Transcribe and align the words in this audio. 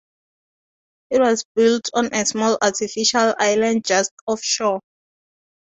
It 1.11 1.19
was 1.21 1.45
built 1.55 1.91
on 1.93 2.11
a 2.11 2.25
small 2.25 2.57
artificial 2.59 3.35
island 3.39 3.85
just 3.85 4.11
off 4.27 4.43
shore. 4.43 4.79